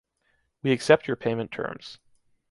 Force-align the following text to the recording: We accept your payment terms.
We 0.63 0.71
accept 0.71 1.05
your 1.07 1.15
payment 1.15 1.51
terms. 1.51 1.99